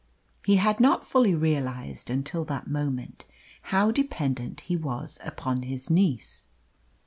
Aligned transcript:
He 0.43 0.55
had 0.55 0.79
not 0.79 1.05
fully 1.05 1.35
realised 1.35 2.09
until 2.09 2.43
that 2.45 2.65
moment 2.67 3.25
how 3.61 3.91
dependent 3.91 4.61
he 4.61 4.75
was 4.75 5.19
upon 5.23 5.61
his 5.61 5.91
niece. 5.91 6.47